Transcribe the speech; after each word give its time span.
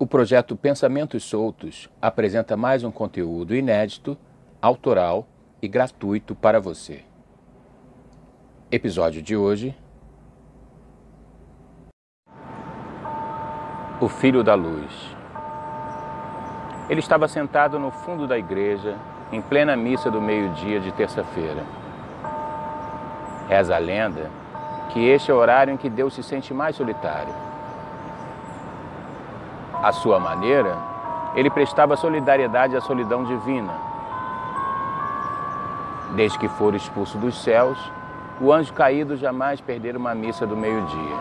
O 0.00 0.06
projeto 0.06 0.54
Pensamentos 0.54 1.24
Soltos 1.24 1.90
apresenta 2.00 2.56
mais 2.56 2.84
um 2.84 2.90
conteúdo 2.90 3.52
inédito, 3.52 4.16
autoral 4.62 5.26
e 5.60 5.66
gratuito 5.66 6.36
para 6.36 6.60
você. 6.60 7.02
Episódio 8.70 9.20
de 9.20 9.36
hoje: 9.36 9.74
O 14.00 14.08
Filho 14.08 14.44
da 14.44 14.54
Luz. 14.54 15.16
Ele 16.88 17.00
estava 17.00 17.26
sentado 17.26 17.76
no 17.76 17.90
fundo 17.90 18.28
da 18.28 18.38
igreja, 18.38 18.96
em 19.32 19.42
plena 19.42 19.76
missa 19.76 20.08
do 20.08 20.22
meio-dia 20.22 20.78
de 20.78 20.92
terça-feira. 20.92 21.64
Reza 23.48 23.74
a 23.74 23.78
lenda 23.78 24.30
que 24.90 25.04
este 25.04 25.32
é 25.32 25.34
o 25.34 25.38
horário 25.38 25.74
em 25.74 25.76
que 25.76 25.90
Deus 25.90 26.14
se 26.14 26.22
sente 26.22 26.54
mais 26.54 26.76
solitário 26.76 27.47
à 29.82 29.92
sua 29.92 30.18
maneira, 30.18 30.76
ele 31.34 31.50
prestava 31.50 31.96
solidariedade 31.96 32.76
à 32.76 32.80
solidão 32.80 33.24
divina. 33.24 33.72
Desde 36.14 36.38
que 36.38 36.48
for 36.48 36.74
expulso 36.74 37.18
dos 37.18 37.42
céus, 37.42 37.78
o 38.40 38.52
anjo 38.52 38.72
caído 38.72 39.16
jamais 39.16 39.60
perdera 39.60 39.98
uma 39.98 40.14
missa 40.14 40.46
do 40.46 40.56
meio-dia. 40.56 41.16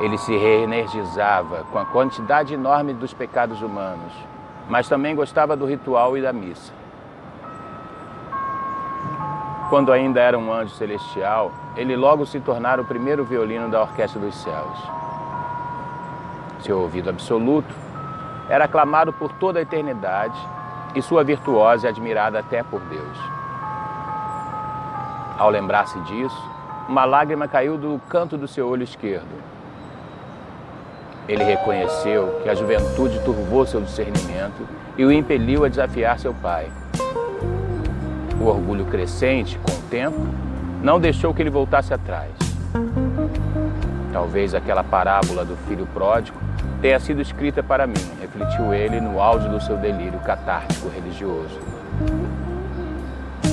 Ele 0.00 0.16
se 0.16 0.36
reenergizava 0.36 1.64
com 1.72 1.78
a 1.78 1.84
quantidade 1.84 2.54
enorme 2.54 2.94
dos 2.94 3.12
pecados 3.12 3.60
humanos, 3.60 4.12
mas 4.68 4.88
também 4.88 5.14
gostava 5.14 5.56
do 5.56 5.66
ritual 5.66 6.16
e 6.16 6.22
da 6.22 6.32
missa. 6.32 6.72
Quando 9.68 9.92
ainda 9.92 10.20
era 10.20 10.38
um 10.38 10.50
anjo 10.52 10.74
celestial, 10.76 11.52
ele 11.76 11.94
logo 11.96 12.24
se 12.24 12.40
tornara 12.40 12.80
o 12.80 12.86
primeiro 12.86 13.24
violino 13.24 13.68
da 13.68 13.82
Orquestra 13.82 14.20
dos 14.20 14.34
Céus 14.36 14.98
seu 16.60 16.80
ouvido 16.80 17.10
absoluto, 17.10 17.74
era 18.48 18.64
aclamado 18.64 19.12
por 19.12 19.32
toda 19.32 19.58
a 19.58 19.62
eternidade 19.62 20.38
e 20.94 21.02
sua 21.02 21.22
virtuosa 21.22 21.86
e 21.86 21.88
admirada 21.88 22.38
até 22.38 22.62
por 22.62 22.80
Deus. 22.80 23.18
Ao 25.38 25.50
lembrar-se 25.50 25.98
disso, 26.00 26.50
uma 26.88 27.04
lágrima 27.04 27.46
caiu 27.46 27.76
do 27.76 28.00
canto 28.08 28.36
do 28.36 28.48
seu 28.48 28.66
olho 28.68 28.82
esquerdo. 28.82 29.28
Ele 31.28 31.44
reconheceu 31.44 32.40
que 32.42 32.48
a 32.48 32.54
juventude 32.54 33.20
turvou 33.20 33.66
seu 33.66 33.82
discernimento 33.82 34.66
e 34.96 35.04
o 35.04 35.12
impeliu 35.12 35.64
a 35.64 35.68
desafiar 35.68 36.18
seu 36.18 36.32
pai. 36.32 36.70
O 38.40 38.46
orgulho 38.46 38.86
crescente, 38.86 39.58
com 39.58 39.70
o 39.70 39.82
tempo, 39.90 40.26
não 40.82 40.98
deixou 40.98 41.34
que 41.34 41.42
ele 41.42 41.50
voltasse 41.50 41.92
atrás. 41.92 42.30
Talvez 44.12 44.54
aquela 44.54 44.82
parábola 44.82 45.44
do 45.44 45.56
filho 45.68 45.86
pródigo 45.92 46.47
tenha 46.80 46.98
sido 47.00 47.20
escrita 47.20 47.62
para 47.62 47.86
mim, 47.86 47.94
refletiu 48.20 48.72
ele 48.72 49.00
no 49.00 49.20
auge 49.20 49.48
do 49.48 49.60
seu 49.60 49.76
delírio 49.76 50.18
catártico 50.20 50.88
religioso. 50.88 51.58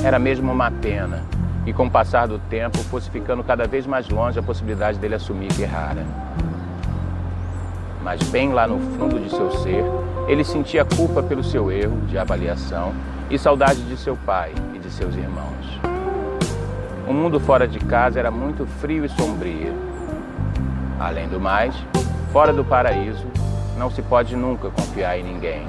Era 0.03 0.19
mesmo 0.19 0.51
uma 0.51 0.69
pena 0.69 1.23
que, 1.63 1.73
com 1.73 1.87
o 1.87 1.91
passar 1.91 2.27
do 2.27 2.37
tempo, 2.37 2.77
fosse 2.83 3.09
ficando 3.09 3.43
cada 3.43 3.65
vez 3.67 3.87
mais 3.87 4.07
longe 4.09 4.37
a 4.37 4.43
possibilidade 4.43 4.99
dele 4.99 5.15
assumir 5.15 5.47
que 5.47 5.63
errara. 5.63 6.05
Mas, 8.03 8.21
bem 8.29 8.53
lá 8.53 8.67
no 8.67 8.79
fundo 8.95 9.19
de 9.19 9.31
seu 9.31 9.51
ser, 9.63 9.83
ele 10.27 10.43
sentia 10.43 10.85
culpa 10.85 11.23
pelo 11.23 11.43
seu 11.43 11.71
erro 11.71 12.01
de 12.01 12.19
avaliação 12.19 12.93
e 13.31 13.39
saudade 13.39 13.81
de 13.81 13.97
seu 13.97 14.15
pai 14.15 14.53
e 14.75 14.77
de 14.77 14.91
seus 14.91 15.15
irmãos. 15.15 15.79
O 17.07 17.13
mundo 17.13 17.39
fora 17.39 17.67
de 17.67 17.79
casa 17.79 18.19
era 18.19 18.29
muito 18.29 18.67
frio 18.67 19.03
e 19.03 19.09
sombrio. 19.09 19.73
Além 20.99 21.27
do 21.27 21.39
mais, 21.39 21.75
Fora 22.35 22.51
do 22.51 22.65
paraíso, 22.65 23.25
não 23.77 23.89
se 23.89 24.01
pode 24.01 24.35
nunca 24.35 24.69
confiar 24.69 25.17
em 25.17 25.23
ninguém, 25.23 25.65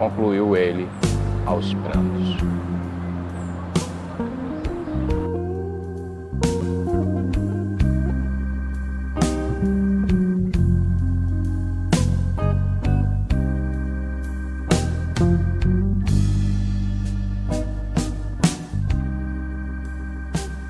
concluiu 0.00 0.56
ele 0.56 0.88
aos 1.46 1.72
prantos. 1.74 2.36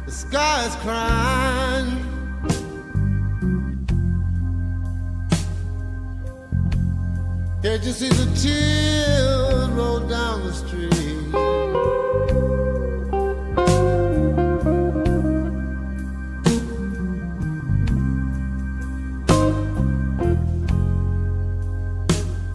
The 0.05 0.11
sky 0.11 0.67
is 0.67 0.77
crying. 0.83 1.16
You 7.87 7.93
see 7.93 8.09
the 8.09 8.27
tears 8.35 9.69
roll 9.69 10.01
down 10.01 10.45
the 10.45 10.53
street? 10.53 10.91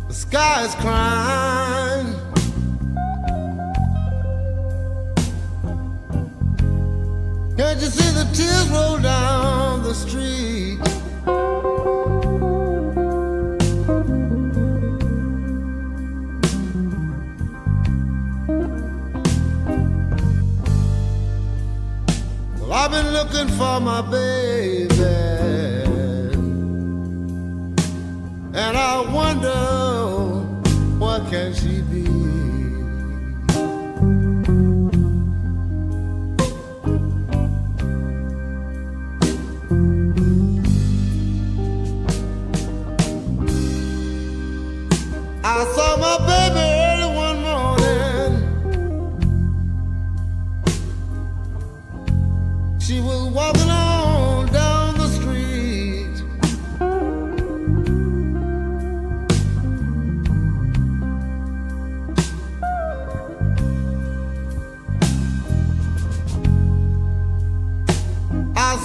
The 0.09 0.13
sky 0.13 0.65
is 0.65 0.75
crying. 0.75 2.13
Can't 7.55 7.79
you 7.79 7.87
see 7.87 8.11
the 8.13 8.29
tears 8.33 8.67
roll 8.67 8.97
down 8.99 9.83
the 9.83 9.93
street? 9.93 10.90
Looking 23.23 23.49
for 23.49 23.79
my 23.79 24.01
baby, 24.01 24.89
and 28.63 28.75
I 28.75 29.01
wonder 29.13 29.61
what 30.97 31.29
can 31.29 31.53
she 31.53 31.70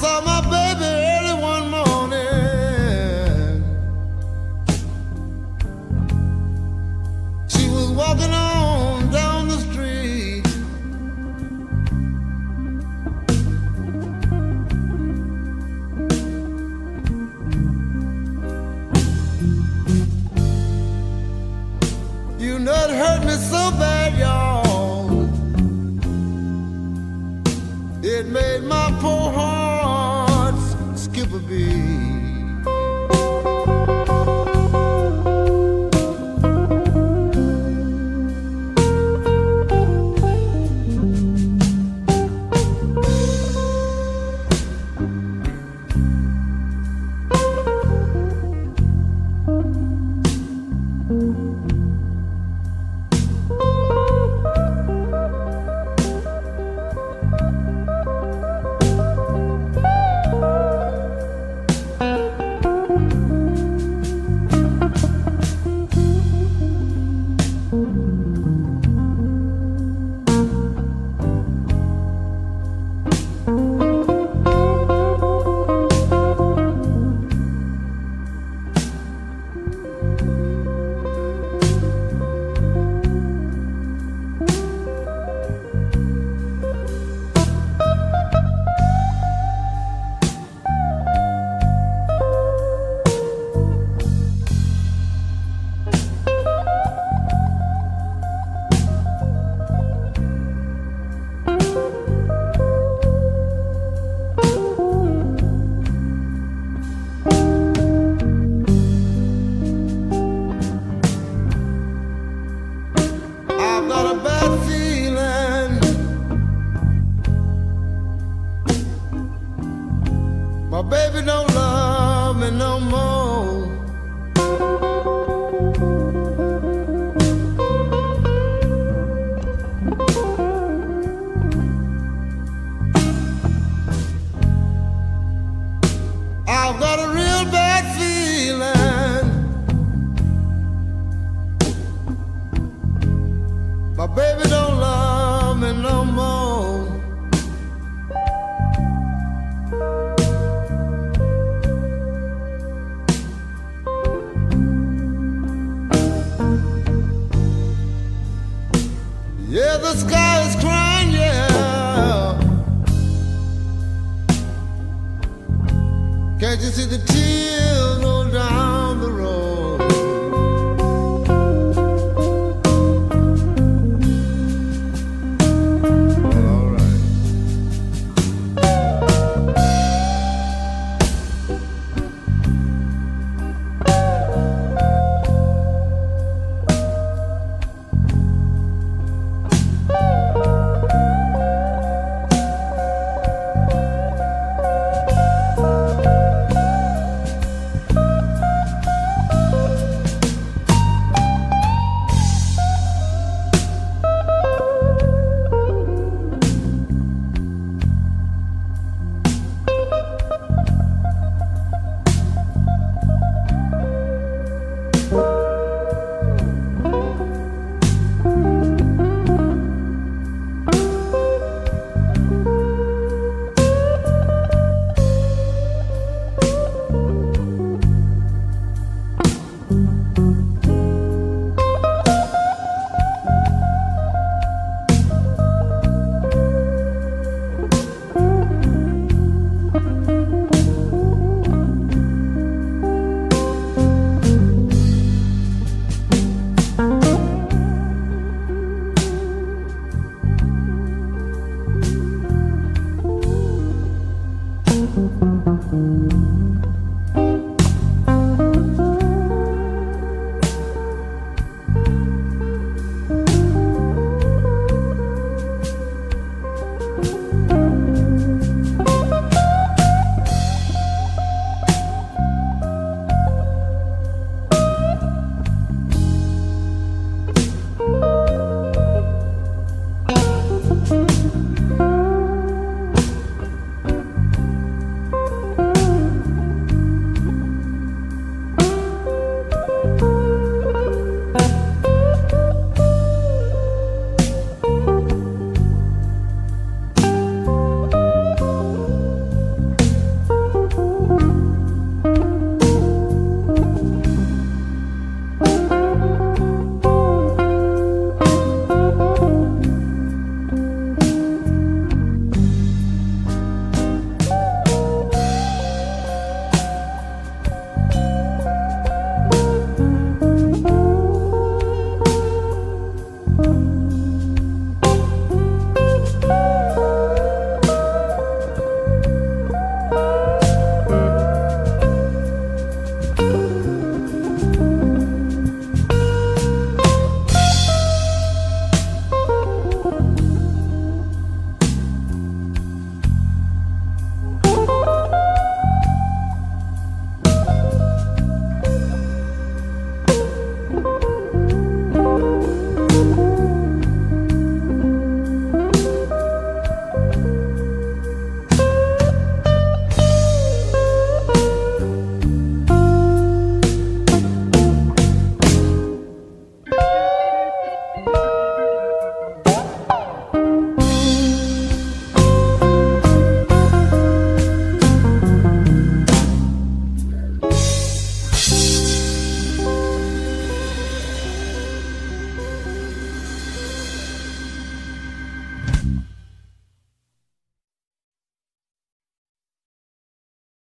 saw 0.00 0.20
my 0.20 0.40
baby 0.42 0.84
early 0.84 1.34
one 1.52 1.70
morning. 1.70 2.26
She 7.48 7.64
was 7.70 7.88
walking 7.92 8.30
on 8.30 9.10
down 9.10 9.48
the 9.48 9.58
street. 9.66 10.44
You 22.38 22.58
know 22.58 22.74
it 22.84 22.90
hurt 22.90 23.24
me 23.24 23.32
so 23.52 23.70
bad, 23.80 24.18
y'all. 24.18 25.26
It 28.04 28.26
made 28.26 28.62
my 28.62 28.86
poor 29.00 29.15